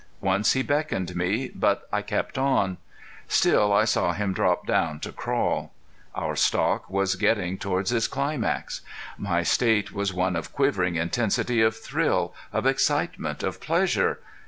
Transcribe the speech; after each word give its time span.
Once 0.21 0.53
he 0.53 0.63
beckoned 0.63 1.15
me, 1.15 1.51
but 1.53 1.87
I 1.93 2.01
kept 2.01 2.35
on. 2.39 2.77
Still 3.27 3.71
I 3.71 3.85
saw 3.85 4.13
him 4.13 4.33
drop 4.33 4.65
down 4.65 4.99
to 5.01 5.11
crawl. 5.11 5.73
Our 6.15 6.35
stalk 6.35 6.89
was 6.89 7.13
getting 7.13 7.59
toward 7.59 7.91
its 7.91 8.07
climax. 8.07 8.81
My 9.15 9.43
state 9.43 9.91
was 9.91 10.11
one 10.11 10.35
of 10.35 10.53
quivering 10.53 10.95
intensity 10.95 11.61
of 11.61 11.77
thrill, 11.77 12.33
of 12.51 12.65
excitement, 12.65 13.43
of 13.43 13.61
pleasure. 13.61 14.17